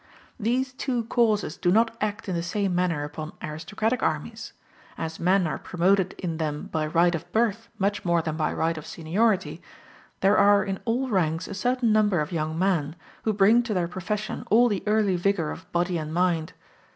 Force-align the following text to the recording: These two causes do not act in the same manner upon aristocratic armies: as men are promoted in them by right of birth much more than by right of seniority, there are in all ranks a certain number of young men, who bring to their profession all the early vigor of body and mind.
These 0.39 0.73
two 0.73 1.03
causes 1.03 1.57
do 1.57 1.69
not 1.71 1.95
act 2.01 2.27
in 2.27 2.33
the 2.33 2.41
same 2.41 2.73
manner 2.73 3.03
upon 3.03 3.33
aristocratic 3.39 4.01
armies: 4.01 4.51
as 4.97 5.19
men 5.19 5.45
are 5.45 5.59
promoted 5.59 6.13
in 6.13 6.37
them 6.37 6.69
by 6.71 6.87
right 6.87 7.13
of 7.13 7.31
birth 7.31 7.69
much 7.77 8.03
more 8.03 8.19
than 8.23 8.35
by 8.35 8.51
right 8.51 8.79
of 8.79 8.87
seniority, 8.87 9.61
there 10.21 10.39
are 10.39 10.63
in 10.63 10.79
all 10.85 11.07
ranks 11.09 11.47
a 11.47 11.53
certain 11.53 11.93
number 11.93 12.19
of 12.19 12.31
young 12.31 12.57
men, 12.57 12.95
who 13.25 13.31
bring 13.31 13.61
to 13.61 13.75
their 13.75 13.87
profession 13.87 14.43
all 14.49 14.67
the 14.69 14.81
early 14.87 15.17
vigor 15.17 15.51
of 15.51 15.71
body 15.71 15.99
and 15.99 16.11
mind. 16.15 16.53